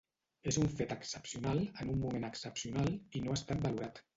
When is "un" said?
0.61-0.63, 1.97-2.01